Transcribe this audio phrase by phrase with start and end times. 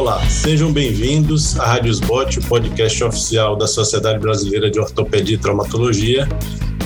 [0.00, 5.38] Olá, sejam bem-vindos à Rádio Sbot, o podcast oficial da Sociedade Brasileira de Ortopedia e
[5.38, 6.26] Traumatologia.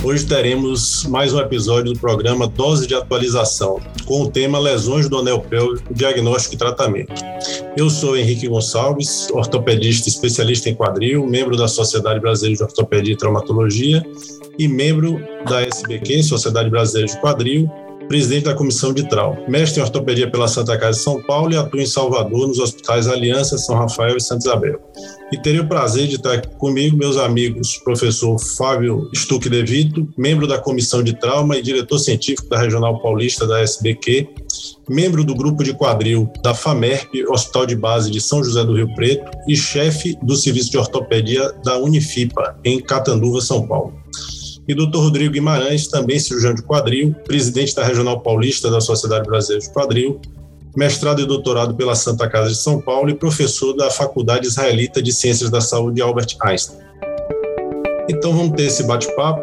[0.02, 5.16] Hoje teremos mais um episódio do programa Dose de Atualização, com o tema Lesões do
[5.16, 7.14] Anel Pélvico, Diagnóstico e Tratamento.
[7.76, 13.16] Eu sou Henrique Gonçalves, ortopedista especialista em quadril, membro da Sociedade Brasileira de Ortopedia e
[13.16, 14.04] Traumatologia
[14.58, 17.70] e membro da SBQ, Sociedade Brasileira de Quadril,
[18.08, 21.56] presidente da Comissão de Trauma, mestre em ortopedia pela Santa Casa de São Paulo e
[21.56, 24.80] atua em Salvador nos hospitais Aliança, São Rafael e Santa Isabel.
[25.32, 30.08] E teria o prazer de estar aqui comigo meus amigos, professor Fábio Stuck De Vito,
[30.16, 34.28] membro da Comissão de Trauma e diretor científico da Regional Paulista da SBQ,
[34.88, 38.94] membro do grupo de quadril da FAMERP, Hospital de Base de São José do Rio
[38.94, 44.03] Preto, e chefe do serviço de ortopedia da Unifipa, em Catanduva, São Paulo
[44.66, 44.96] e Dr.
[44.96, 50.20] Rodrigo Guimarães, também cirurgião de quadril, presidente da Regional Paulista da Sociedade Brasileira de Quadril,
[50.76, 55.12] mestrado e doutorado pela Santa Casa de São Paulo e professor da Faculdade Israelita de
[55.12, 56.78] Ciências da Saúde Albert Einstein.
[58.08, 59.42] Então vamos ter esse bate-papo.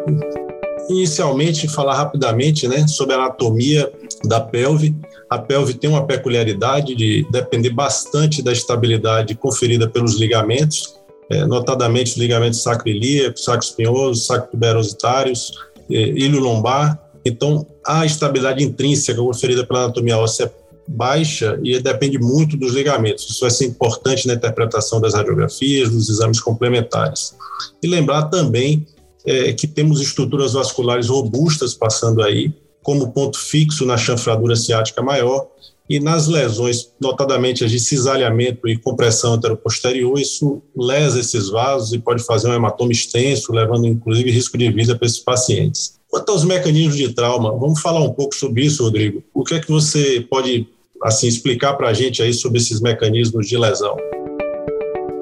[0.88, 3.90] Inicialmente, falar rapidamente né, sobre a anatomia
[4.24, 4.94] da pelve.
[5.30, 10.96] A pelve tem uma peculiaridade de depender bastante da estabilidade conferida pelos ligamentos,
[11.30, 15.52] é, notadamente os ligamentos sacroiliaco, sacro espinhoso, sacrotuberositários,
[15.90, 17.00] é, ilho lombar.
[17.24, 23.28] Então, a estabilidade intrínseca conferida pela anatomia óssea é baixa e depende muito dos ligamentos.
[23.30, 27.34] Isso vai ser importante na interpretação das radiografias, dos exames complementares.
[27.82, 28.86] E lembrar também
[29.24, 35.46] é, que temos estruturas vasculares robustas passando aí, como ponto fixo na chanfradura ciática maior,
[35.92, 41.98] e nas lesões, notadamente as de cisalhamento e compressão anteroposterior, isso lesa esses vasos e
[41.98, 46.00] pode fazer um hematoma extenso, levando inclusive risco de vida para esses pacientes.
[46.08, 49.22] Quanto aos mecanismos de trauma, vamos falar um pouco sobre isso, Rodrigo.
[49.34, 50.66] O que é que você pode
[51.02, 53.94] assim explicar para a gente aí sobre esses mecanismos de lesão?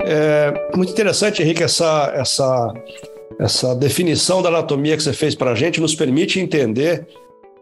[0.03, 2.73] É muito interessante, Henrique, essa, essa,
[3.41, 7.09] essa definição da anatomia que você fez para a gente nos permite entender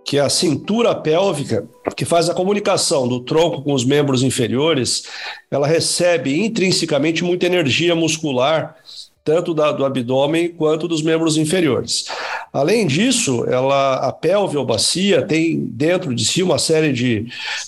[0.08, 5.02] que é a cintura pélvica, que faz a comunicação do tronco com os membros inferiores,
[5.50, 8.74] ela recebe intrinsecamente muita energia muscular,
[9.22, 12.06] tanto da, do abdômen quanto dos membros inferiores.
[12.50, 17.26] Além disso, ela, a pelve ou bacia tem dentro de si uma série de,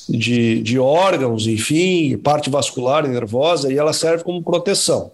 [0.08, 5.12] de, de órgãos, enfim, parte vascular e nervosa, e ela serve como proteção.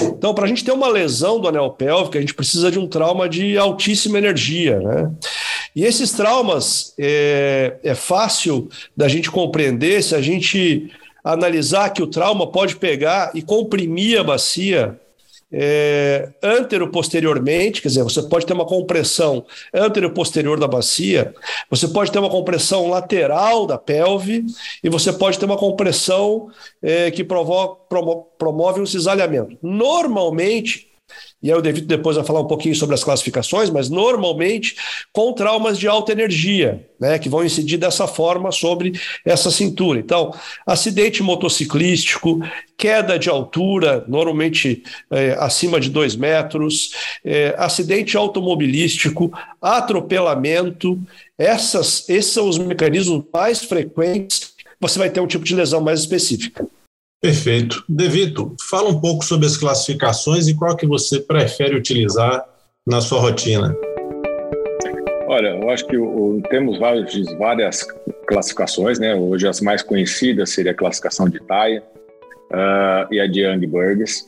[0.00, 2.86] Então, para a gente ter uma lesão do anel pélvico, a gente precisa de um
[2.86, 5.10] trauma de altíssima energia, né?
[5.74, 10.90] E esses traumas é, é fácil da gente compreender se a gente
[11.22, 14.98] analisar que o trauma pode pegar e comprimir a bacia
[15.52, 19.44] é, antero-posteriormente, quer dizer, você pode ter uma compressão
[19.74, 21.34] antero-posterior da bacia,
[21.68, 24.44] você pode ter uma compressão lateral da pelve
[24.82, 26.48] e você pode ter uma compressão
[26.80, 27.78] é, que provo
[28.38, 29.56] promove um cisalhamento.
[29.60, 30.89] Normalmente,
[31.42, 34.76] e aí o David depois vai falar um pouquinho sobre as classificações, mas normalmente
[35.12, 38.92] com traumas de alta energia, né, que vão incidir dessa forma sobre
[39.24, 39.98] essa cintura.
[39.98, 40.34] Então,
[40.66, 42.40] acidente motociclístico,
[42.76, 46.92] queda de altura, normalmente é, acima de dois metros,
[47.24, 51.00] é, acidente automobilístico, atropelamento,
[51.38, 54.52] essas, esses são os mecanismos mais frequentes.
[54.78, 56.66] Você vai ter um tipo de lesão mais específica.
[57.20, 57.84] Perfeito.
[57.86, 62.46] Devito, fala um pouco sobre as classificações e qual que você prefere utilizar
[62.86, 63.76] na sua rotina.
[65.26, 67.86] Olha, eu acho que o, temos várias,
[68.26, 69.14] classificações, né?
[69.14, 71.82] Hoje as mais conhecidas seria a classificação de Thaia
[72.50, 74.24] uh, e a de Young-Burgess.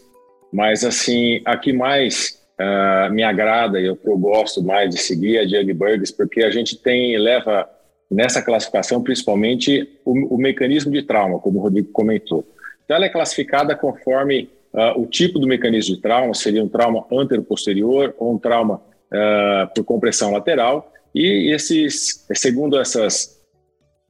[0.53, 5.39] Mas, assim, a que mais uh, me agrada e eu, eu gosto mais de seguir
[5.39, 7.67] é a de Young-Burgess, porque a gente tem, leva
[8.11, 12.47] nessa classificação principalmente o, o mecanismo de trauma, como o Rodrigo comentou.
[12.93, 17.07] Então, ela é classificada conforme uh, o tipo do mecanismo de trauma, seria um trauma
[17.11, 20.93] antero-posterior ou um trauma uh, por compressão lateral.
[21.15, 23.41] E esses, segundo essas,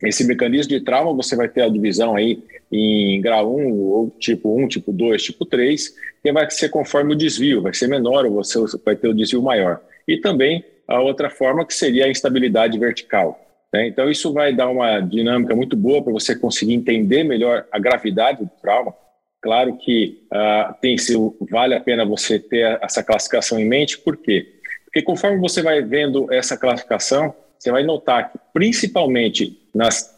[0.03, 4.61] esse mecanismo de trauma, você vai ter a divisão aí em grau 1, ou tipo
[4.61, 8.33] 1, tipo 2, tipo 3, que vai ser conforme o desvio, vai ser menor ou
[8.33, 9.81] você vai ter o desvio maior.
[10.09, 13.39] E também a outra forma que seria a instabilidade vertical.
[13.73, 13.89] Né?
[13.89, 18.45] Então, isso vai dar uma dinâmica muito boa para você conseguir entender melhor a gravidade
[18.45, 18.95] do trauma.
[19.41, 21.15] Claro que uh, tem se
[21.51, 24.61] vale a pena você ter essa classificação em mente, por quê?
[24.85, 30.17] Porque conforme você vai vendo essa classificação, você vai notar que, principalmente nas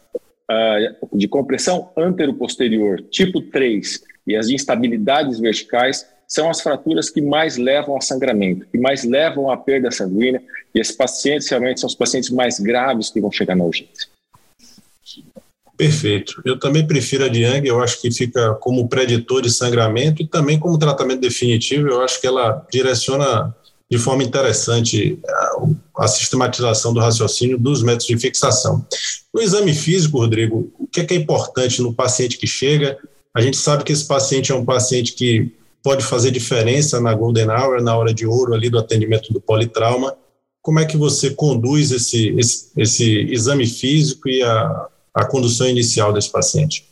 [0.51, 7.57] uh, de compressão antero-posterior, tipo 3, e as instabilidades verticais, são as fraturas que mais
[7.57, 10.41] levam a sangramento, que mais levam à perda sanguínea,
[10.73, 14.07] e esses pacientes realmente são os pacientes mais graves que vão chegar na urgência.
[15.77, 16.41] Perfeito.
[16.45, 20.27] Eu também prefiro a de Yang, eu acho que fica como preditor de sangramento e
[20.27, 23.53] também como tratamento definitivo, eu acho que ela direciona
[23.91, 28.85] de forma interessante a, a sistematização do raciocínio dos métodos de fixação.
[29.33, 32.97] No exame físico, Rodrigo, o que é, que é importante no paciente que chega?
[33.33, 35.51] A gente sabe que esse paciente é um paciente que
[35.85, 40.17] pode fazer diferença na golden hour, na hora de ouro ali do atendimento do politrauma.
[40.59, 46.11] Como é que você conduz esse, esse, esse exame físico e a, a condução inicial
[46.11, 46.87] desse paciente?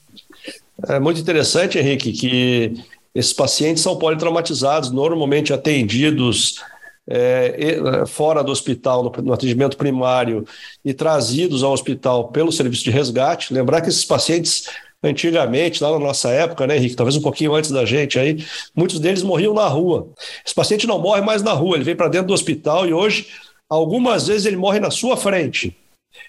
[0.88, 2.74] É muito interessante, Henrique, que
[3.16, 6.62] esses pacientes são politraumatizados, normalmente atendidos
[7.10, 10.46] é, é fora do hospital, no, no, atendimento primário,
[10.86, 13.56] e trazidos ao hospital pelo serviço de resgate.
[13.56, 14.68] Lembrar que esses pacientes
[15.04, 19.00] Antigamente, lá na nossa época, né, Henrique, talvez um pouquinho antes da gente aí, muitos
[19.00, 20.08] deles morriam na rua.
[20.46, 23.28] Esse paciente não morre mais na rua, ele vem para dentro do hospital e hoje,
[23.70, 25.76] algumas vezes, ele morre na sua frente.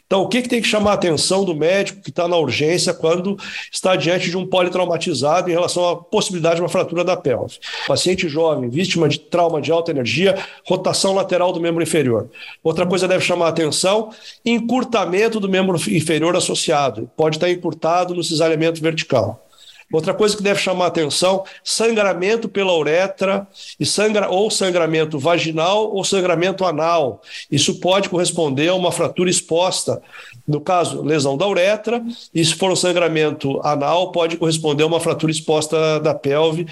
[0.06, 2.92] Então, o que, que tem que chamar a atenção do médico que está na urgência
[2.92, 3.36] quando
[3.72, 7.58] está diante de um politraumatizado em relação à possibilidade de uma fratura da pelve?
[7.86, 12.30] Paciente jovem, vítima de trauma de alta energia, rotação lateral do membro inferior.
[12.62, 14.10] Outra coisa deve chamar a atenção:
[14.44, 17.10] encurtamento do membro inferior associado.
[17.16, 19.43] Pode estar encurtado no cisalhamento vertical.
[19.92, 23.46] Outra coisa que deve chamar atenção: sangramento pela uretra
[23.78, 27.22] e sangra, ou sangramento vaginal ou sangramento anal.
[27.50, 30.02] Isso pode corresponder a uma fratura exposta.
[30.46, 32.02] No caso, lesão da uretra,
[32.34, 36.66] e se for um sangramento anal, pode corresponder a uma fratura exposta da pelve.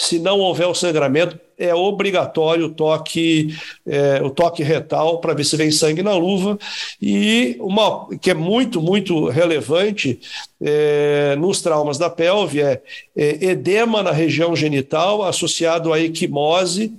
[0.00, 3.54] Se não houver o sangramento, é obrigatório o toque,
[3.86, 6.58] é, o toque retal para ver se vem sangue na luva.
[7.02, 10.18] E uma que é muito, muito relevante
[10.58, 12.80] é, nos traumas da pelve é,
[13.14, 16.94] é edema na região genital associado à equimose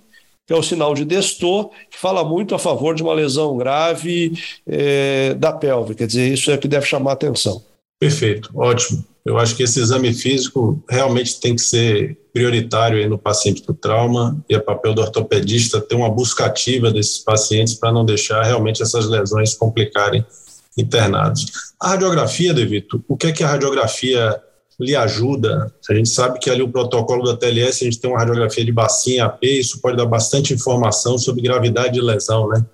[0.46, 4.34] que é o sinal de Destor, que fala muito a favor de uma lesão grave
[4.68, 5.96] é, da pelve.
[5.96, 7.64] Quer dizer, isso é que deve chamar atenção.
[7.98, 9.06] Perfeito, ótimo.
[9.26, 14.44] Eu acho que esse exame físico realmente tem que ser prioritário no paciente do trauma
[14.50, 18.82] e é papel do ortopedista ter uma busca ativa desses pacientes para não deixar realmente
[18.82, 20.26] essas lesões complicarem
[20.78, 21.46] internados.
[21.80, 24.42] A radiografia, Devito, o que é que a radiografia
[24.80, 25.72] lhe ajuda?
[25.88, 28.72] A gente sabe que ali o protocolo da TLS, a gente tem uma radiografia de
[28.72, 32.66] bacinha AP, isso pode dar bastante informação sobre gravidade de lesão, né?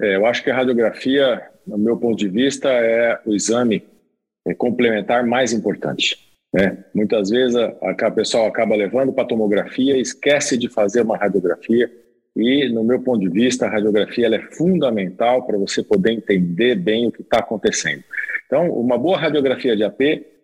[0.00, 3.82] É, eu acho que a radiografia, no meu ponto de vista, é o exame
[4.56, 6.18] complementar mais importante.
[6.52, 6.84] Né?
[6.94, 11.90] Muitas vezes a, a pessoa acaba levando para tomografia e esquece de fazer uma radiografia.
[12.36, 17.06] E, no meu ponto de vista, a radiografia é fundamental para você poder entender bem
[17.06, 18.02] o que está acontecendo.
[18.46, 20.00] Então, uma boa radiografia de AP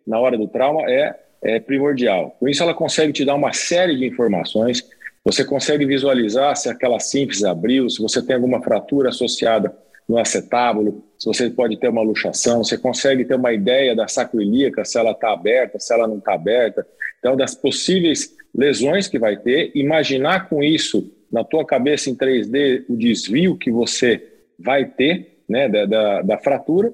[0.07, 2.37] na hora do trauma é, é primordial.
[2.39, 4.89] Com isso, ela consegue te dar uma série de informações.
[5.25, 9.75] Você consegue visualizar se aquela síntese abriu, se você tem alguma fratura associada
[10.09, 14.85] no acetábulo, se você pode ter uma luxação, você consegue ter uma ideia da sacroilíaca,
[14.85, 16.87] se ela está aberta, se ela não está aberta.
[17.19, 22.85] Então, das possíveis lesões que vai ter, imaginar com isso na tua cabeça em 3D
[22.89, 24.23] o desvio que você
[24.59, 26.93] vai ter né, da, da, da fratura,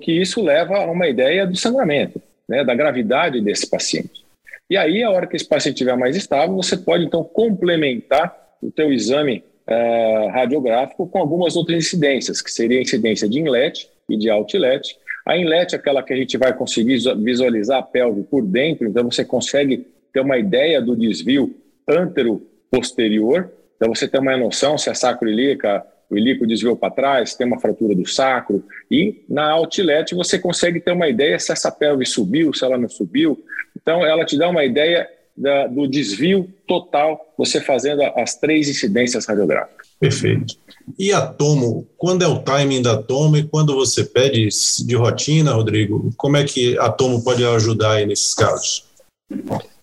[0.00, 4.24] que isso leva a uma ideia do sangramento, né, da gravidade desse paciente.
[4.68, 8.70] E aí, a hora que esse paciente estiver mais estável, você pode então complementar o
[8.70, 14.16] teu exame uh, radiográfico com algumas outras incidências, que seria a incidência de inlet e
[14.16, 14.96] de outlet.
[15.26, 19.04] A inlet é aquela que a gente vai conseguir visualizar a pelve por dentro, então
[19.04, 21.54] você consegue ter uma ideia do desvio
[21.88, 27.46] antero-posterior, então você tem uma noção se a sacroilíaca, o ilíaco desviou para trás, tem
[27.46, 32.04] uma fratura do sacro, e na outlet você consegue ter uma ideia se essa pelve
[32.04, 33.42] subiu, se ela não subiu.
[33.76, 39.26] Então ela te dá uma ideia da, do desvio total, você fazendo as três incidências
[39.26, 39.88] radiográficas.
[39.98, 40.56] Perfeito.
[40.98, 44.48] E a tomo, quando é o timing da tomo e quando você pede
[44.84, 48.84] de rotina, Rodrigo, como é que a tomo pode ajudar aí nesses casos?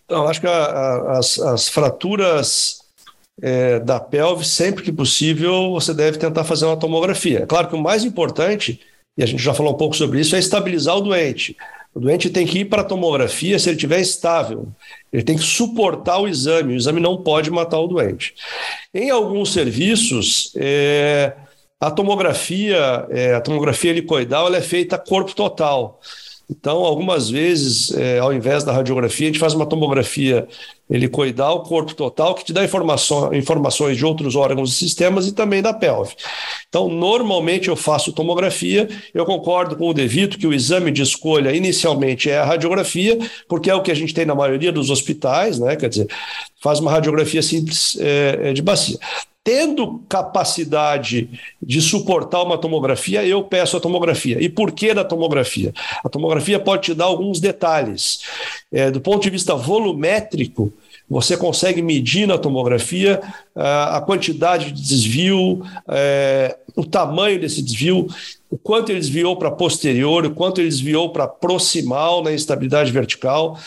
[0.06, 2.80] Então, acho que a, a, as, as, fraturas
[3.42, 7.40] é, da pelve, sempre que possível, você deve tentar fazer uma tomografia.
[7.40, 8.80] É claro que o mais importante,
[9.18, 11.58] e a gente já falou um pouco sobre isso, é estabilizar o doente.
[11.94, 14.68] O doente tem que ir para a tomografia se ele estiver estável.
[15.12, 16.74] Ele tem que suportar o exame.
[16.74, 18.34] O exame não pode matar o doente.
[18.94, 21.34] Em alguns serviços, é,
[21.80, 26.00] a tomografia, é, a tomografia helicoidal, é feita corpo total.
[26.52, 30.46] Então, algumas vezes, é, ao invés da radiografia, a gente faz uma tomografia
[30.90, 35.62] helicoidal, corpo total, que te dá informação, informações de outros órgãos e sistemas e também
[35.62, 36.14] da pelve.
[36.68, 41.56] Então, normalmente eu faço tomografia, eu concordo com o Devito que o exame de escolha
[41.56, 43.18] inicialmente é a radiografia,
[43.48, 45.78] porque é o que a gente tem na maioria dos hospitais, né?
[45.78, 46.08] Quer dizer,
[46.62, 49.00] faz uma radiografia simples é, é de bacia.
[49.44, 51.30] Tendo capacidade
[51.62, 54.42] de suportar uma tomografia, eu peço a tomografia.
[54.42, 55.74] E por que da tomografia?
[56.04, 58.22] A tomografia pode te dar alguns detalhes.
[58.72, 60.72] É, do ponto de vista volumétrico,
[61.10, 63.20] você consegue medir na tomografia
[63.54, 68.08] uh, a quantidade de desvio, uh, o tamanho desse desvio,
[68.50, 73.60] o quanto ele desviou para posterior, o quanto ele desviou para proximal na instabilidade vertical.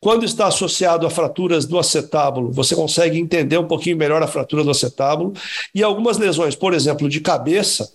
[0.00, 4.62] Quando está associado a fraturas do acetábulo, você consegue entender um pouquinho melhor a fratura
[4.62, 5.32] do acetábulo.
[5.74, 7.92] E algumas lesões, por exemplo, de cabeça,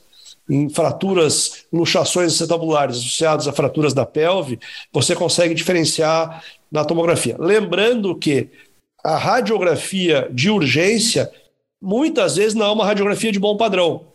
[0.49, 4.59] em fraturas, luxações acetabulares associadas a fraturas da pelve,
[4.91, 7.37] você consegue diferenciar na tomografia.
[7.39, 8.49] Lembrando que
[9.03, 11.31] a radiografia de urgência
[11.81, 14.05] muitas vezes não é uma radiografia de bom padrão.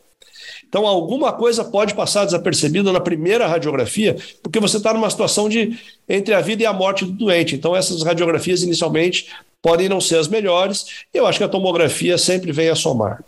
[0.68, 5.78] Então, alguma coisa pode passar desapercebida na primeira radiografia, porque você está numa situação de
[6.08, 7.54] entre a vida e a morte do doente.
[7.54, 9.28] Então, essas radiografias inicialmente
[9.62, 13.24] podem não ser as melhores, e eu acho que a tomografia sempre vem a somar.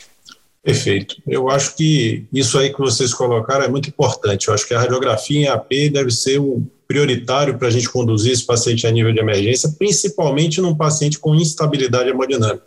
[0.62, 1.16] Perfeito.
[1.26, 4.48] Eu acho que isso aí que vocês colocaram é muito importante.
[4.48, 8.32] Eu acho que a radiografia em AP deve ser um prioritário para a gente conduzir
[8.32, 12.64] esse paciente a nível de emergência, principalmente num paciente com instabilidade hemodinâmica.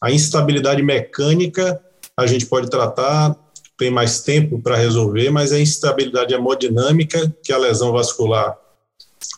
[0.00, 1.80] A instabilidade mecânica
[2.16, 3.36] a gente pode tratar
[3.78, 8.56] tem mais tempo para resolver, mas a instabilidade hemodinâmica que a lesão vascular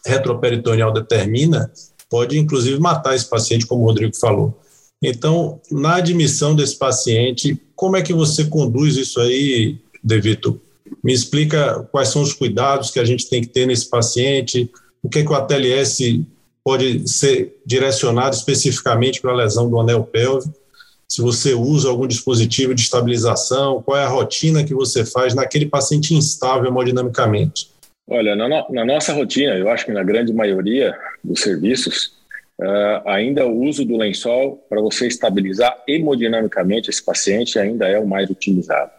[0.07, 1.71] retroperitoneal determina
[2.09, 4.59] pode inclusive matar esse paciente, como o Rodrigo falou.
[5.03, 10.61] Então, na admissão desse paciente, como é que você conduz isso aí, Devito?
[11.03, 14.71] Me explica quais são os cuidados que a gente tem que ter nesse paciente,
[15.03, 16.25] o que, é que o ATLS
[16.65, 20.58] pode ser direcionado especificamente para a lesão do anel pélvico
[21.11, 25.67] se você usa algum dispositivo de estabilização, qual é a rotina que você faz naquele
[25.67, 27.71] paciente instável hemodinamicamente?
[28.07, 32.13] Olha, na, no, na nossa rotina, eu acho que na grande maioria dos serviços,
[32.61, 38.07] uh, ainda o uso do lençol para você estabilizar hemodinamicamente esse paciente ainda é o
[38.07, 38.91] mais utilizado.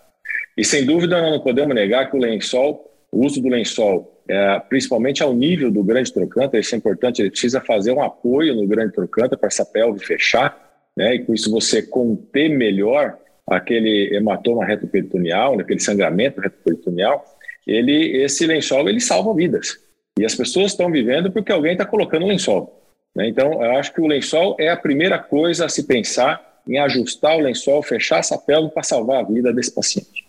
[0.57, 5.23] E sem dúvida não podemos negar que o lençol, o uso do lençol, é, principalmente
[5.23, 8.93] ao nível do grande trocânter, isso é importante, ele precisa fazer um apoio no grande
[8.93, 10.68] trocânter para essa pelve fechar,
[10.99, 11.15] né?
[11.15, 17.23] E com isso você conter melhor aquele hematoma retroperitoneal, aquele sangramento retroperitoneal,
[17.65, 19.79] ele, esse lençol ele salva vidas.
[20.19, 22.85] E as pessoas estão vivendo porque alguém está colocando o lençol.
[23.15, 23.29] Né?
[23.29, 27.37] Então, eu acho que o lençol é a primeira coisa a se pensar em ajustar
[27.37, 30.27] o lençol, fechar essa pele para salvar a vida desse paciente.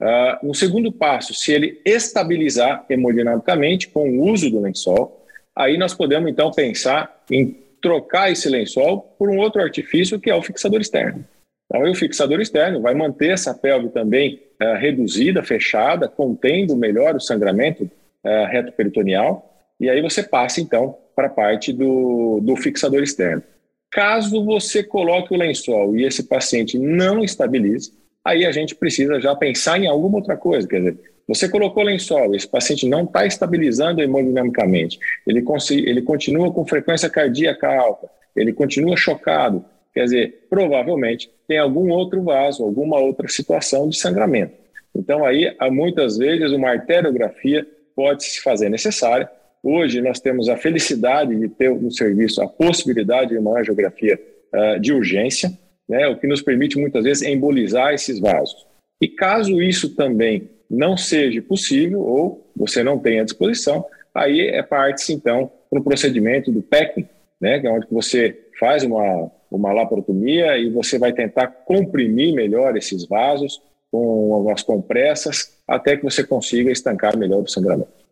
[0.00, 5.24] Uh, no segundo passo, se ele estabilizar hemodinamicamente com o uso do lençol,
[5.54, 10.34] aí nós podemos então pensar em trocar esse lençol por um outro artifício que é
[10.34, 11.22] o fixador externo.
[11.66, 17.20] Então, o fixador externo vai manter essa pelve também uh, reduzida, fechada, contendo melhor o
[17.20, 19.42] sangramento uh,
[19.78, 23.42] e aí você passa então para a parte do, do fixador externo.
[23.90, 27.92] Caso você coloque o lençol e esse paciente não estabilize,
[28.24, 32.34] aí a gente precisa já pensar em alguma outra coisa, quer dizer, você colocou lençol,
[32.34, 38.96] esse paciente não está estabilizando hemodinamicamente, ele, ele continua com frequência cardíaca alta, ele continua
[38.96, 44.52] chocado, quer dizer, provavelmente tem algum outro vaso, alguma outra situação de sangramento.
[44.94, 47.66] Então, aí, muitas vezes, uma arteriografia
[47.96, 49.28] pode se fazer necessária.
[49.62, 54.20] Hoje, nós temos a felicidade de ter no serviço a possibilidade de uma angiografia
[54.52, 55.50] uh, de urgência,
[55.88, 58.66] né, o que nos permite, muitas vezes, embolizar esses vasos.
[59.00, 64.62] E caso isso também não seja possível ou você não tenha à disposição, aí é
[64.62, 67.06] parte então para o procedimento do PEC,
[67.40, 72.76] né, que é onde você faz uma, uma laparotomia e você vai tentar comprimir melhor
[72.76, 78.04] esses vasos com algumas compressas até que você consiga estancar melhor o sangramento.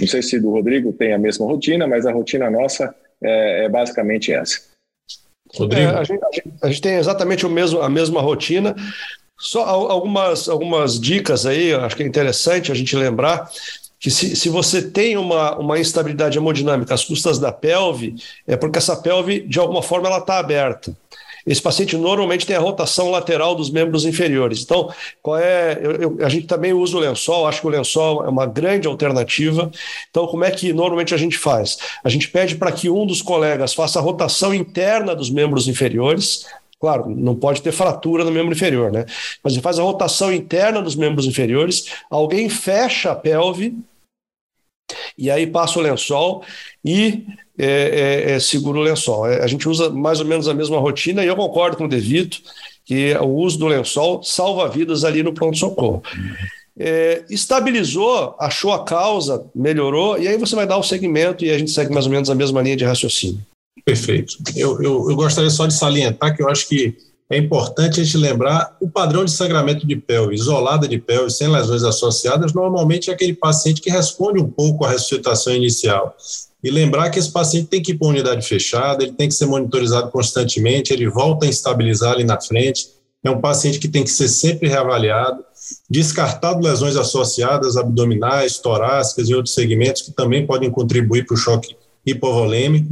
[0.00, 3.68] Não sei se do Rodrigo tem a mesma rotina, mas a rotina nossa é, é
[3.68, 4.60] basicamente essa.
[5.54, 5.90] Rodrigo?
[5.90, 6.22] É, a, gente,
[6.62, 8.74] a, gente, tem exatamente o mesmo, a mesma rotina.
[9.38, 13.50] Só algumas, algumas dicas aí, acho que é interessante a gente lembrar
[13.98, 18.78] que se, se você tem uma, uma instabilidade hemodinâmica às custas da pelve, é porque
[18.78, 20.96] essa pelve, de alguma forma, ela está aberta.
[21.46, 24.62] Esse paciente normalmente tem a rotação lateral dos membros inferiores.
[24.62, 25.78] Então, qual é?
[25.82, 28.86] Eu, eu, a gente também usa o lençol, acho que o lençol é uma grande
[28.86, 29.70] alternativa.
[30.10, 31.78] Então, como é que normalmente a gente faz?
[32.02, 36.46] A gente pede para que um dos colegas faça a rotação interna dos membros inferiores,
[36.82, 39.06] Claro, não pode ter fratura no membro inferior, né?
[39.40, 43.78] Mas ele faz a rotação interna dos membros inferiores, alguém fecha a pelve
[45.16, 46.42] e aí passa o lençol
[46.84, 47.24] e
[47.56, 47.66] é,
[48.26, 49.28] é, é, segura o lençol.
[49.28, 51.88] É, a gente usa mais ou menos a mesma rotina e eu concordo com o
[51.88, 52.42] Devito
[52.84, 56.02] que o uso do lençol salva vidas ali no pronto-socorro.
[56.76, 61.58] É, estabilizou, achou a causa, melhorou, e aí você vai dar o segmento e a
[61.58, 63.40] gente segue mais ou menos a mesma linha de raciocínio.
[63.84, 64.38] Perfeito.
[64.54, 66.96] Eu, eu, eu, gostaria só de salientar que eu acho que
[67.28, 71.48] é importante a gente lembrar o padrão de sangramento de pelve, isolada de pelve, sem
[71.48, 76.14] lesões associadas, normalmente é aquele paciente que responde um pouco à ressuscitação inicial.
[76.62, 79.34] E lembrar que esse paciente tem que ir para uma unidade fechada, ele tem que
[79.34, 82.88] ser monitorizado constantemente, ele volta a estabilizar ali na frente.
[83.24, 85.42] É um paciente que tem que ser sempre reavaliado,
[85.88, 91.74] descartado lesões associadas abdominais, torácicas e outros segmentos que também podem contribuir para o choque
[92.04, 92.88] hipovolêmico.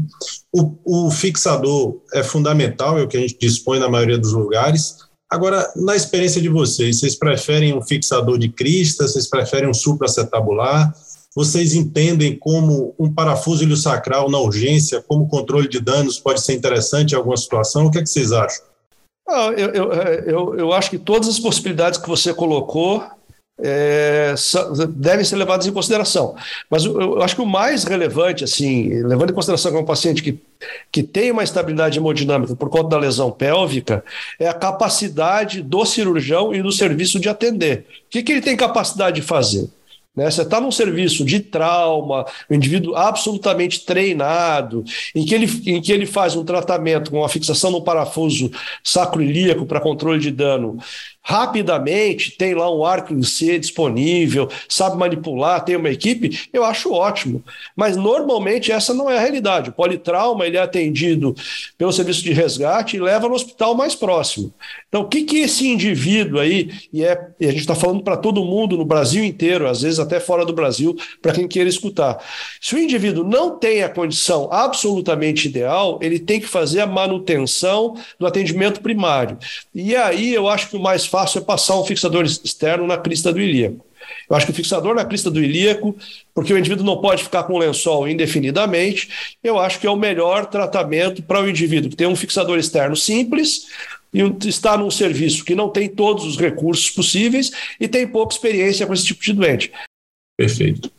[0.53, 4.97] O, o fixador é fundamental, é o que a gente dispõe na maioria dos lugares.
[5.29, 10.93] Agora, na experiência de vocês, vocês preferem um fixador de crista, vocês preferem um supracetabular?
[11.35, 17.13] Vocês entendem como um parafuso iliosacral na urgência, como controle de danos pode ser interessante
[17.13, 17.87] em alguma situação?
[17.87, 18.65] O que, é que vocês acham?
[19.29, 23.05] Ah, eu, eu, eu, eu acho que todas as possibilidades que você colocou
[23.63, 24.35] é,
[24.89, 26.35] devem ser levadas em consideração.
[26.69, 29.85] Mas eu, eu, acho que o mais relevante, assim, levando em consideração que é um
[29.85, 30.39] paciente que,
[30.91, 34.05] que tem uma estabilidade hemodinâmica por conta da lesão pélvica,
[34.39, 37.87] é a capacidade do cirurgião e do serviço de atender.
[38.07, 39.69] O que, que ele tem capacidade de fazer?
[40.15, 40.31] Né?
[40.31, 45.93] Você está num serviço de trauma, um indivíduo absolutamente treinado, em que ele, em que
[45.93, 48.51] ele faz um tratamento com a fixação no parafuso
[48.83, 50.79] sacroilíaco para controle de dano
[51.23, 56.93] rapidamente, tem lá um arco em C disponível, sabe manipular, tem uma equipe, eu acho
[56.93, 57.45] ótimo.
[57.77, 59.71] Mas normalmente essa não é a realidade.
[59.71, 61.35] O politrauma ele é atendido
[61.77, 64.53] pelo serviço de resgate e leva no hospital mais próximo.
[64.89, 68.17] Então, o que, que esse indivíduo aí, e, é, e a gente está falando para
[68.17, 72.19] todo mundo no Brasil inteiro, às vezes até fora do Brasil, para quem queira escutar.
[72.61, 77.95] Se o indivíduo não tem a condição absolutamente ideal, ele tem que fazer a manutenção
[78.19, 79.39] do atendimento primário.
[79.75, 83.33] E aí eu acho que o mais fácil é passar um fixador externo na crista
[83.33, 83.85] do ilíaco.
[84.29, 85.97] Eu acho que o fixador na crista do ilíaco,
[86.35, 90.47] porque o indivíduo não pode ficar com lençol indefinidamente, eu acho que é o melhor
[90.47, 93.67] tratamento para o indivíduo que tem um fixador externo simples
[94.13, 98.87] e está num serviço que não tem todos os recursos possíveis e tem pouca experiência
[98.87, 99.73] com esse tipo de doente.
[100.37, 100.91] Perfeito.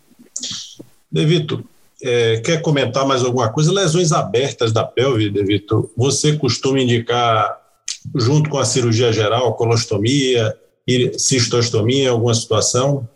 [1.12, 1.66] Devito,
[2.02, 3.72] é, quer comentar mais alguma coisa?
[3.72, 7.61] Lesões abertas da pelve, Devito, você costuma indicar
[8.16, 10.56] junto com a cirurgia geral, colostomia,
[11.18, 13.08] cistostomia alguma situação?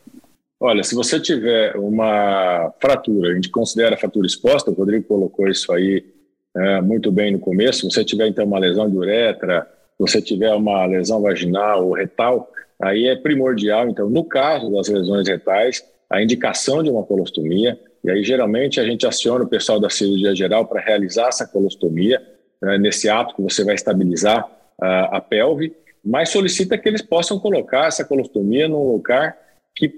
[0.59, 5.71] Olha, se você tiver uma fratura, a gente considera fratura exposta, o Rodrigo colocou isso
[5.71, 6.03] aí
[6.55, 7.81] é, muito bem no começo.
[7.81, 11.93] Se você tiver então uma lesão de uretra, se você tiver uma lesão vaginal ou
[11.93, 12.49] retal,
[12.81, 13.89] aí é primordial.
[13.89, 18.85] Então, no caso das lesões retais, a indicação de uma colostomia, e aí geralmente a
[18.85, 22.21] gente aciona o pessoal da cirurgia geral para realizar essa colostomia,
[22.61, 24.47] né, nesse ato que você vai estabilizar
[24.81, 29.37] a, a pelve, mas solicita que eles possam colocar essa colostomia num lugar
[29.75, 29.91] que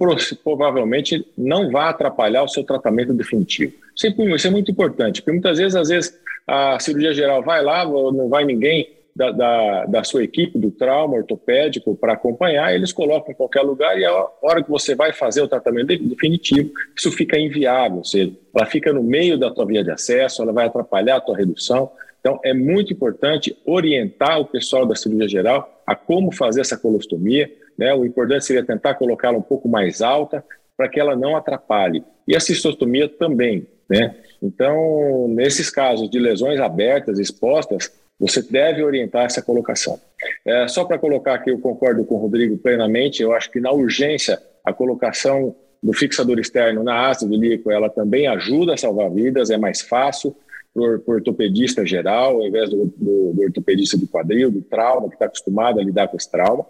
[0.43, 3.73] provavelmente não vai atrapalhar o seu tratamento definitivo.
[3.95, 8.27] Isso é muito importante, porque muitas vezes, às vezes, a cirurgia geral vai lá, não
[8.27, 13.35] vai ninguém da, da, da sua equipe do trauma ortopédico para acompanhar, eles colocam em
[13.35, 17.97] qualquer lugar e a hora que você vai fazer o tratamento definitivo, isso fica inviável,
[17.97, 21.21] ou seja, ela fica no meio da tua via de acesso, ela vai atrapalhar a
[21.21, 21.91] tua redução,
[22.27, 27.49] então, é muito importante orientar o pessoal da cirurgia geral a como fazer essa colostomia.
[27.77, 27.93] Né?
[27.93, 30.43] O importante seria tentar colocá-la um pouco mais alta
[30.75, 32.03] para que ela não atrapalhe.
[32.27, 33.65] E a cistostomia também.
[33.89, 34.13] Né?
[34.43, 39.97] Então, nesses casos de lesões abertas, expostas, você deve orientar essa colocação.
[40.45, 43.71] É, só para colocar aqui, eu concordo com o Rodrigo plenamente, eu acho que na
[43.71, 49.09] urgência, a colocação do fixador externo na haste do líquido, ela também ajuda a salvar
[49.11, 50.35] vidas, é mais fácil,
[50.77, 55.15] por, por ortopedista geral, ao invés do, do, do ortopedista do quadril, do trauma, que
[55.15, 56.63] está acostumado a lidar com esse trauma.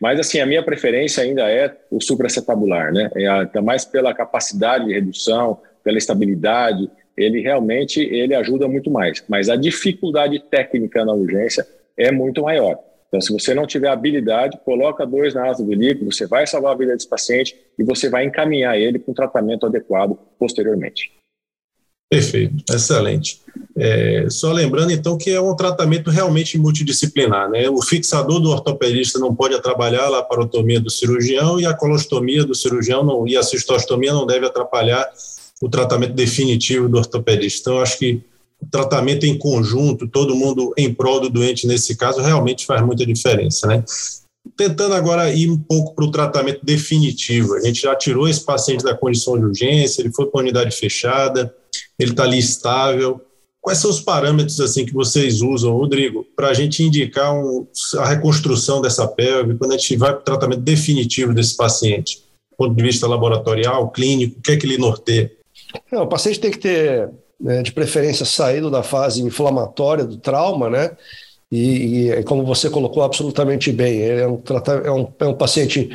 [0.00, 3.08] Mas, assim, a minha preferência ainda é o supracetabular, né?
[3.14, 9.22] É, até mais pela capacidade de redução, pela estabilidade, ele realmente ele ajuda muito mais.
[9.28, 11.64] Mas a dificuldade técnica na urgência
[11.96, 12.80] é muito maior.
[13.06, 16.72] Então, se você não tiver habilidade, coloca dois na asa do líquido, você vai salvar
[16.72, 21.12] a vida desse paciente e você vai encaminhar ele para um tratamento adequado posteriormente.
[22.12, 23.40] Perfeito, excelente.
[23.74, 27.48] É, só lembrando, então, que é um tratamento realmente multidisciplinar.
[27.48, 27.70] Né?
[27.70, 32.54] O fixador do ortopedista não pode atrapalhar a laparotomia do cirurgião e a colostomia do
[32.54, 35.10] cirurgião não, e a cistostomia não deve atrapalhar
[35.62, 37.70] o tratamento definitivo do ortopedista.
[37.70, 38.20] Então, acho que
[38.60, 43.06] o tratamento em conjunto, todo mundo em prol do doente nesse caso, realmente faz muita
[43.06, 43.66] diferença.
[43.66, 43.82] Né?
[44.62, 47.56] Tentando agora ir um pouco para o tratamento definitivo.
[47.56, 50.76] A gente já tirou esse paciente da condição de urgência, ele foi para a unidade
[50.76, 51.52] fechada,
[51.98, 53.20] ele está ali estável.
[53.60, 57.66] Quais são os parâmetros assim que vocês usam, Rodrigo, para a gente indicar um,
[57.98, 62.22] a reconstrução dessa pelve quando a gente vai para o tratamento definitivo desse paciente?
[62.52, 65.32] Do ponto de vista laboratorial, clínico, o que é que ele norteia?
[65.90, 70.70] É, o paciente tem que ter, né, de preferência, saído da fase inflamatória do trauma,
[70.70, 70.96] né?
[71.52, 74.42] E, e, como você colocou absolutamente bem, é um,
[74.84, 75.90] é um, é um paciente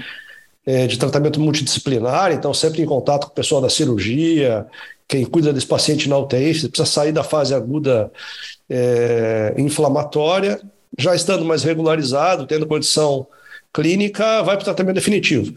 [0.64, 4.68] é, de tratamento multidisciplinar, então sempre em contato com o pessoal da cirurgia,
[5.08, 8.12] quem cuida desse paciente na UTI, você precisa sair da fase aguda
[8.70, 10.62] é, inflamatória,
[10.96, 13.26] já estando mais regularizado, tendo condição
[13.74, 15.56] clínica, vai para o tratamento definitivo.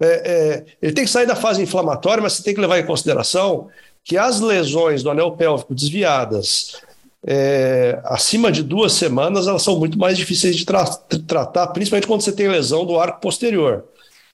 [0.00, 2.86] É, é, ele tem que sair da fase inflamatória, mas você tem que levar em
[2.86, 3.68] consideração
[4.02, 6.82] que as lesões do anel pélvico desviadas
[7.26, 10.84] é, acima de duas semanas, elas são muito mais difíceis de tra
[11.26, 13.84] tratar, principalmente quando você tem lesão do arco posterior.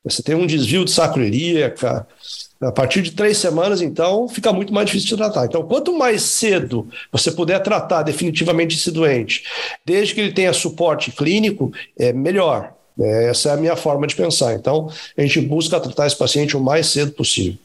[0.05, 1.23] Você tem um desvio de sacro.
[2.61, 5.47] A partir de três semanas, então, fica muito mais difícil de tratar.
[5.47, 9.45] Então, quanto mais cedo você puder tratar definitivamente esse doente,
[9.85, 12.75] desde que ele tenha suporte clínico, é melhor.
[12.99, 14.55] É, essa é a minha forma de pensar.
[14.55, 17.59] Então, a gente busca tratar esse paciente o mais cedo possível.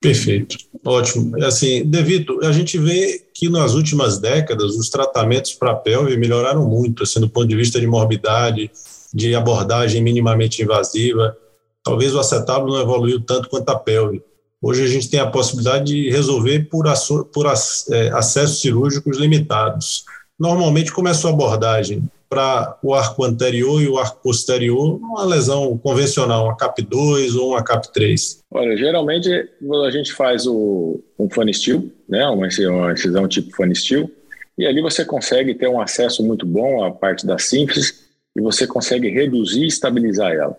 [0.00, 1.42] Perfeito, ótimo.
[1.44, 6.68] Assim, Devito, a gente vê que nas últimas décadas os tratamentos para a pelve melhoraram
[6.68, 8.70] muito, assim, do ponto de vista de morbidade,
[9.12, 11.36] de abordagem minimamente invasiva.
[11.82, 14.22] Talvez o acetábulo não evoluiu tanto quanto a pelve.
[14.60, 16.84] Hoje a gente tem a possibilidade de resolver por,
[17.32, 20.04] por é, acessos cirúrgicos limitados.
[20.38, 22.02] Normalmente, como é a sua abordagem?
[22.28, 27.64] Para o arco anterior e o arco posterior, uma lesão convencional, uma CAP2 ou uma
[27.64, 28.40] CAP3?
[28.50, 34.10] Olha, geralmente a gente faz o, um fanistil, né, uma, incisão tipo fanistil,
[34.58, 38.66] e ali você consegue ter um acesso muito bom à parte da síntese e você
[38.66, 40.58] consegue reduzir e estabilizar ela.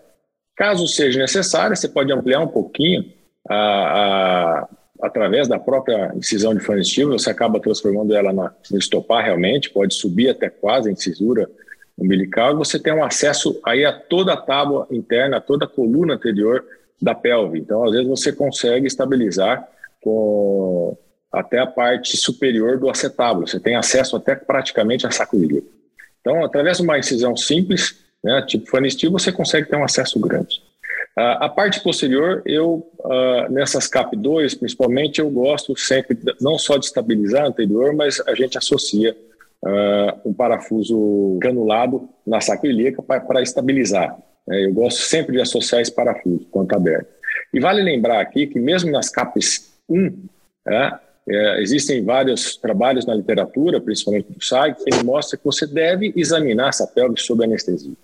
[0.56, 3.12] Caso seja necessário, você pode ampliar um pouquinho
[3.48, 4.68] a, a,
[5.02, 9.94] através da própria incisão de fanistil, você acaba transformando ela na, no estopar realmente, pode
[9.94, 11.48] subir até quase a incisura
[11.96, 15.68] umbilical e você tem um acesso aí a toda a tábua interna, a toda a
[15.68, 16.64] coluna anterior
[17.00, 17.58] da pelve.
[17.58, 19.66] Então, às vezes você consegue estabilizar
[20.00, 20.96] com
[21.30, 23.46] até a parte superior do acetábulo.
[23.46, 25.68] Você tem acesso até praticamente a sacroiliaco.
[26.20, 30.62] Então, através de uma incisão simples, né, tipo fanistil, você consegue ter um acesso grande.
[31.18, 36.86] Uh, a parte posterior, eu, uh, nessas CAP2, principalmente, eu gosto sempre não só de
[36.86, 39.16] estabilizar a anterior, mas a gente associa
[39.64, 44.16] uh, um parafuso granulado na sacroiliaca para estabilizar.
[44.48, 47.08] É, eu gosto sempre de associar esse parafuso quando aberto.
[47.52, 50.24] E vale lembrar aqui que mesmo nas CAPs 1,
[50.68, 50.92] é,
[51.28, 56.12] é, existem vários trabalhos na literatura, principalmente do SAG, que ele mostra que você deve
[56.16, 57.94] examinar essa pelve sob anestesia.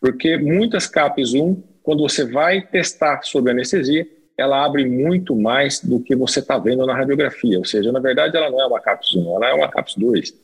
[0.00, 5.98] Porque muitas CAPs 1, quando você vai testar sob anestesia, ela abre muito mais do
[5.98, 7.56] que você está vendo na radiografia.
[7.56, 10.34] Ou seja, na verdade, ela não é uma CAPS 1, ela é uma CAPS 2.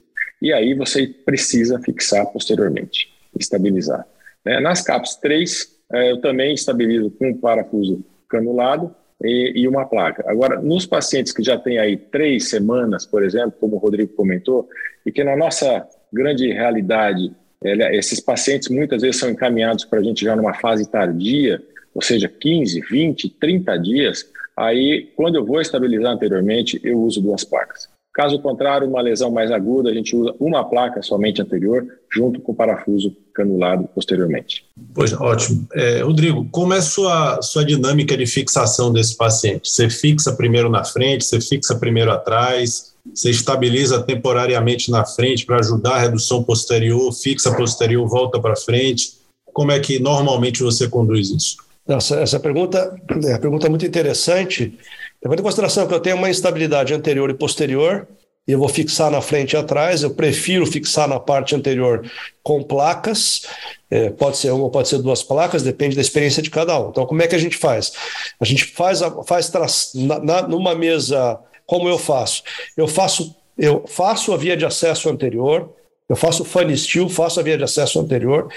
[0.40, 4.06] E aí você precisa fixar posteriormente, estabilizar.
[4.42, 4.58] Né?
[4.58, 10.24] Nas CAPS 3, é, eu também estabilizo com um parafuso canulado, e, e, uma placa.
[10.26, 14.66] Agora, nos pacientes que já têm aí três semanas, por exemplo, como o Rodrigo comentou,
[15.04, 17.32] e que na nossa grande realidade,
[17.64, 21.62] esses pacientes muitas vezes são encaminhados para a gente já numa fase tardia,
[21.94, 27.44] ou seja, 15, 20, 30 dias, aí quando eu vou estabilizar anteriormente, eu uso duas
[27.44, 27.88] placas.
[28.14, 32.52] Caso contrário, uma lesão mais aguda, a gente usa uma placa somente anterior, junto com
[32.52, 34.64] o parafuso canulado posteriormente.
[34.94, 35.66] Pois, ótimo.
[35.74, 39.68] É, Rodrigo, como é sua, sua dinâmica de fixação desse paciente?
[39.68, 45.58] Você fixa primeiro na frente, você fixa primeiro atrás, você estabiliza temporariamente na frente para
[45.58, 49.14] ajudar a redução posterior, fixa posterior, volta para frente.
[49.52, 51.56] Como é que normalmente você conduz isso?
[51.86, 54.78] Essa, pergunta é uma pergunta muito interessante
[55.24, 58.06] Levando em consideração que eu tenho uma instabilidade anterior e posterior,
[58.46, 62.06] e eu vou fixar na frente e atrás, eu prefiro fixar na parte anterior
[62.42, 63.46] com placas,
[63.90, 66.90] é, pode ser uma, pode ser duas placas, depende da experiência de cada um.
[66.90, 67.92] Então, como é que a gente faz?
[68.38, 69.50] A gente faz, faz
[69.94, 72.42] na, na, numa mesa, como eu faço?
[72.76, 75.72] Eu faço, eu faço a via de acesso anterior,
[76.08, 78.48] eu faço funny steel, faço a via de acesso anterior,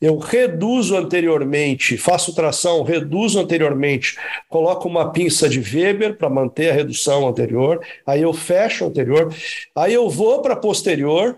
[0.00, 4.16] eu reduzo anteriormente, faço tração, reduzo anteriormente,
[4.48, 9.34] coloco uma pinça de Weber para manter a redução anterior, aí eu fecho anterior,
[9.74, 11.36] aí eu vou para posterior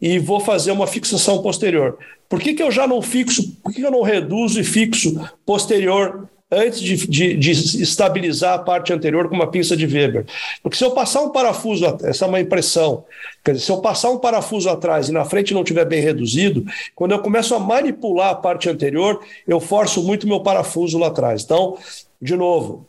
[0.00, 1.98] e vou fazer uma fixação posterior.
[2.28, 5.14] Por que, que eu já não fixo, por que, que eu não reduzo e fixo
[5.44, 7.50] posterior antes de, de, de,
[7.82, 10.24] estabilizar a parte anterior com uma pinça de Weber.
[10.62, 13.04] Porque se eu passar um parafuso, essa é uma impressão,
[13.44, 16.64] quer dizer, se eu passar um parafuso atrás e na frente não estiver bem reduzido,
[16.94, 21.42] quando eu começo a manipular a parte anterior, eu forço muito meu parafuso lá atrás.
[21.42, 21.76] Então,
[22.20, 22.86] de novo,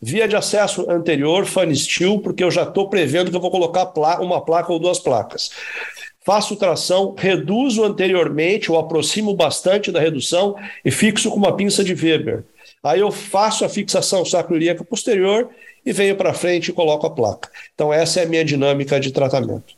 [0.00, 3.92] via de acesso anterior, fan steel, porque eu já estou prevendo que eu vou colocar
[4.20, 5.50] uma placa ou duas placas
[6.24, 11.94] faço tração, reduzo anteriormente ou aproximo bastante da redução e fixo com uma pinça de
[11.94, 12.44] Weber.
[12.82, 15.48] Aí eu faço a fixação sacroiliaca posterior
[15.84, 17.48] e venho para frente e coloco a placa.
[17.74, 19.74] Então, essa é a minha dinâmica de tratamento.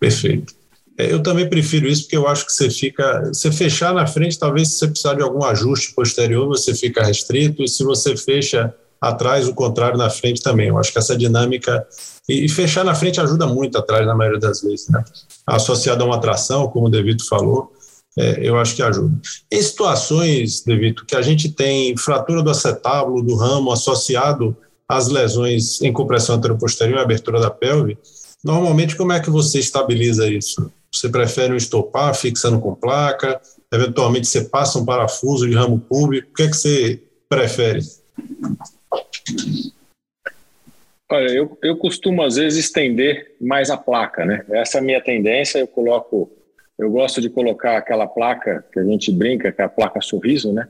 [0.00, 0.54] Perfeito.
[0.96, 3.26] É, eu também prefiro isso porque eu acho que você fica.
[3.26, 7.62] Você fechar na frente, talvez se você precisar de algum ajuste posterior, você fica restrito,
[7.62, 10.68] e se você fecha atrás, o contrário na frente também.
[10.68, 11.86] Eu acho que essa dinâmica.
[12.28, 15.04] E, fechar na frente ajuda muito atrás, na maioria das vezes, né?
[15.46, 17.73] Associado a uma atração, como o Devito falou,
[18.18, 19.14] é, eu acho que ajuda.
[19.50, 24.56] Em situações, Devito, que a gente tem fratura do acetábulo, do ramo, associado
[24.88, 27.98] às lesões em compressão anteroposterior e abertura da pelve,
[28.44, 30.70] normalmente como é que você estabiliza isso?
[30.92, 33.40] Você prefere um estopar fixando com placa?
[33.72, 36.30] Eventualmente você passa um parafuso de ramo público?
[36.30, 37.80] O que é que você prefere?
[41.10, 44.44] Olha, eu, eu costumo às vezes estender mais a placa, né?
[44.50, 45.58] Essa é a minha tendência.
[45.58, 46.30] Eu coloco,
[46.78, 50.52] eu gosto de colocar aquela placa que a gente brinca, que é a placa sorriso,
[50.52, 50.68] né?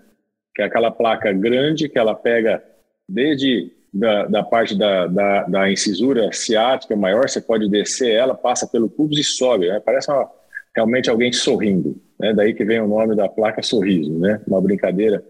[0.55, 2.63] Que é aquela placa grande que ela pega
[3.09, 8.67] desde da, da parte da, da, da, incisura ciática maior, você pode descer ela, passa
[8.67, 9.69] pelo pubis e sobe.
[9.69, 9.81] Né?
[9.81, 10.29] Parece uma,
[10.75, 11.97] realmente alguém sorrindo.
[12.19, 12.33] Né?
[12.35, 14.41] Daí que vem o nome da placa sorriso, né?
[14.49, 15.25] Uma brincadeira.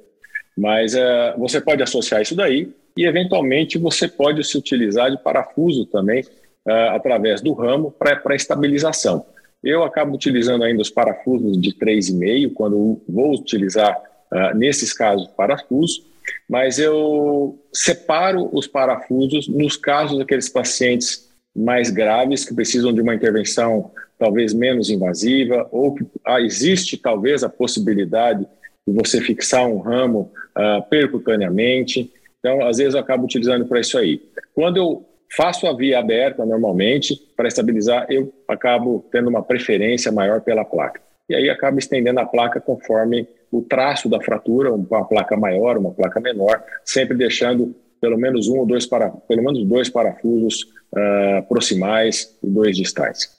[0.56, 5.84] Mas uh, você pode associar isso daí e, eventualmente, você pode se utilizar de parafuso
[5.84, 6.22] também
[6.66, 9.26] uh, através do ramo para estabilização.
[9.64, 13.96] Eu acabo utilizando ainda os parafusos de 3,5 quando vou utilizar,
[14.30, 16.04] uh, nesses casos, parafuso,
[16.48, 23.14] mas eu separo os parafusos nos casos daqueles pacientes mais graves que precisam de uma
[23.14, 28.46] intervenção talvez menos invasiva ou que ah, existe talvez a possibilidade
[28.86, 32.12] de você fixar um ramo uh, percutaneamente.
[32.38, 34.20] Então, às vezes eu acabo utilizando para isso aí.
[34.54, 40.40] Quando eu faço a via aberta normalmente para estabilizar, eu acabo tendo uma preferência maior
[40.40, 41.00] pela placa.
[41.28, 45.92] E aí acabo estendendo a placa conforme o traço da fratura, uma placa maior, uma
[45.92, 51.48] placa menor, sempre deixando pelo menos um ou dois para, pelo menos dois parafusos uh,
[51.48, 53.32] proximais e dois distais.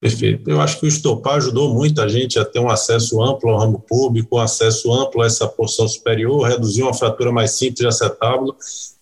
[0.00, 0.48] Perfeito.
[0.48, 3.58] Eu acho que o estopar ajudou muito a gente a ter um acesso amplo ao
[3.58, 7.86] ramo público, um acesso amplo a essa porção superior, reduzir uma fratura mais simples de
[7.86, 8.56] acetábulo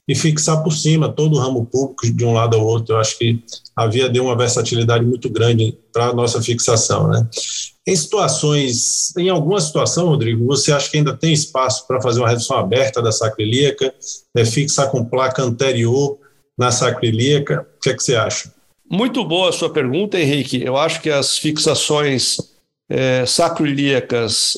[0.08, 2.94] e fixar por cima todo o ramo público de um lado ao outro.
[2.94, 3.44] Eu acho que
[3.76, 7.08] a via deu uma versatilidade muito grande para a nossa fixação.
[7.08, 7.28] Né?
[7.86, 12.28] Em situações, em alguma situação, Rodrigo, você acha que ainda tem espaço para fazer uma
[12.28, 13.92] redução aberta da sacrilíaca,
[14.34, 16.18] é, fixar com placa anterior
[16.56, 17.66] na sacrilíaca?
[17.76, 18.52] O que é que você acha?
[18.90, 20.62] Muito boa a sua pergunta, Henrique.
[20.62, 22.38] Eu acho que as fixações
[22.90, 23.24] é,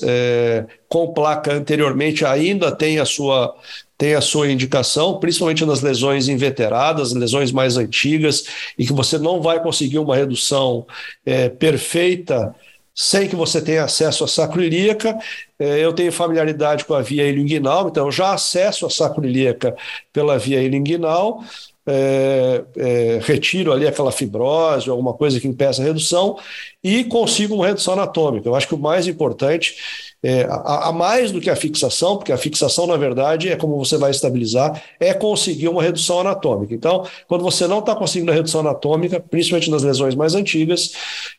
[0.04, 3.56] é, com placa anteriormente ainda tem a sua
[4.00, 8.46] tem a sua indicação, principalmente nas lesões inveteradas, lesões mais antigas,
[8.78, 10.86] e que você não vai conseguir uma redução
[11.22, 12.54] é, perfeita
[12.94, 15.18] sem que você tenha acesso à sacroiliaca.
[15.58, 19.76] É, eu tenho familiaridade com a via ilinguinal, então já acesso a sacroiliaca
[20.14, 21.44] pela via ilinguinal,
[21.86, 26.38] é, é, retiro ali aquela fibrose, alguma coisa que impeça a redução
[26.82, 28.48] e consigo uma redução anatômica.
[28.48, 29.76] Eu acho que o mais importante
[30.22, 33.76] é, a, a, mais do que a fixação, porque a fixação, na verdade, é como
[33.78, 36.74] você vai estabilizar, é conseguir uma redução anatômica.
[36.74, 40.92] Então, quando você não está conseguindo a redução anatômica, principalmente nas lesões mais antigas,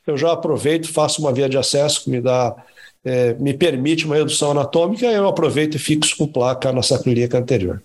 [0.06, 2.56] eu já aproveito, faço uma via de acesso que me dá.
[3.04, 7.82] É, me permite uma redução anatômica, eu aproveito e fixo com placa na sacrilíaca anterior.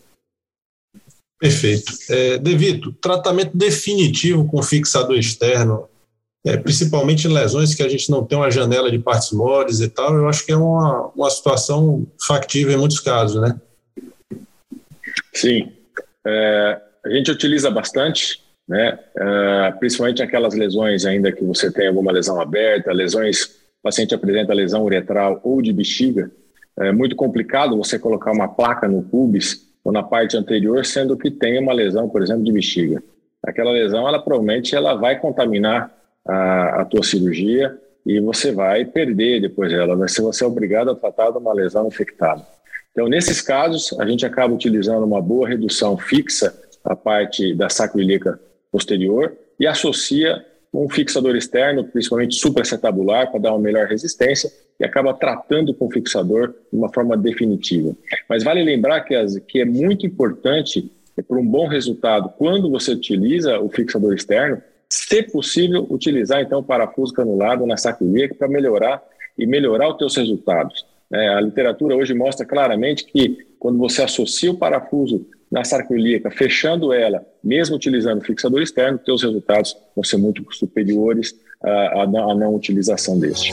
[1.38, 1.92] Perfeito.
[2.10, 5.88] É, Devito, tratamento definitivo com fixador externo,
[6.44, 9.88] é, principalmente em lesões que a gente não tem uma janela de partes moles e
[9.88, 13.58] tal, eu acho que é uma, uma situação factível em muitos casos, né?
[15.34, 15.72] Sim.
[16.26, 18.98] É, a gente utiliza bastante, né?
[19.16, 24.54] É, principalmente aquelas lesões ainda que você tem alguma lesão aberta, lesões, o paciente apresenta
[24.54, 26.30] lesão uretral ou de bexiga,
[26.78, 31.30] é muito complicado você colocar uma placa no pubis ou na parte anterior, sendo que
[31.30, 33.02] tem uma lesão, por exemplo, de bexiga.
[33.42, 35.95] Aquela lesão, ela provavelmente ela vai contaminar
[36.26, 40.90] a, a tua cirurgia e você vai perder depois ela, vai ser você é obrigado
[40.90, 42.46] a tratar de uma lesão infectada.
[42.92, 48.40] Então, nesses casos, a gente acaba utilizando uma boa redução fixa a parte da sacroiliaca
[48.70, 55.12] posterior e associa um fixador externo, principalmente supracetabular, para dar uma melhor resistência e acaba
[55.14, 57.94] tratando com o fixador de uma forma definitiva.
[58.28, 60.90] Mas vale lembrar que, as, que é muito importante
[61.26, 66.64] para um bom resultado, quando você utiliza o fixador externo, se possível, utilizar então o
[66.64, 69.02] parafuso canulado na sacroiliaca para melhorar
[69.36, 70.86] e melhorar os teus resultados.
[71.12, 76.92] É, a literatura hoje mostra claramente que quando você associa o parafuso na sarcoilíaca, fechando
[76.92, 83.18] ela, mesmo utilizando fixador externo, teus resultados vão ser muito superiores à, à não utilização
[83.18, 83.52] deste.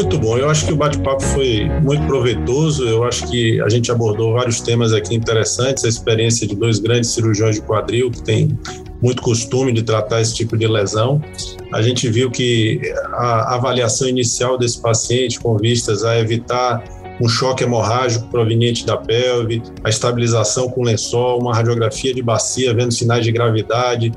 [0.00, 2.88] Muito bom, eu acho que o bate-papo foi muito proveitoso.
[2.88, 5.84] Eu acho que a gente abordou vários temas aqui interessantes.
[5.84, 8.58] A experiência de dois grandes cirurgiões de quadril que têm
[9.02, 11.22] muito costume de tratar esse tipo de lesão.
[11.70, 12.80] A gente viu que
[13.12, 16.82] a avaliação inicial desse paciente, com vistas a evitar
[17.20, 22.90] um choque hemorrágico proveniente da pelve, a estabilização com lençol, uma radiografia de bacia vendo
[22.90, 24.10] sinais de gravidade,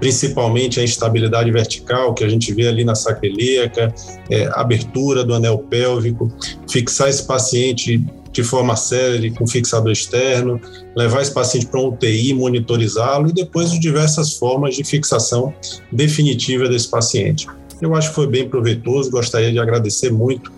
[0.00, 3.94] principalmente a instabilidade vertical que a gente vê ali na sacroiliaca,
[4.30, 6.32] é, abertura do anel pélvico,
[6.68, 10.60] fixar esse paciente de forma célere com fixador externo,
[10.96, 15.52] levar esse paciente para um UTI, monitorizá-lo e depois de diversas formas de fixação
[15.92, 17.46] definitiva desse paciente.
[17.80, 20.52] Eu acho que foi bem proveitoso, gostaria de agradecer muito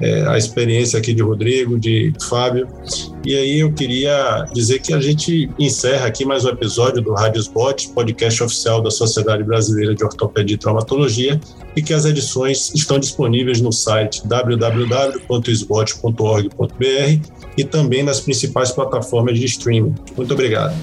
[0.00, 2.68] é, a experiência aqui de Rodrigo, de Fábio.
[3.24, 7.40] E aí eu queria dizer que a gente encerra aqui mais um episódio do Rádio
[7.40, 11.40] Spot, podcast oficial da Sociedade Brasileira de Ortopedia e Traumatologia,
[11.76, 15.28] e que as edições estão disponíveis no site www.sbot.org.br
[17.56, 19.94] e também nas principais plataformas de streaming.
[20.16, 20.74] Muito obrigado.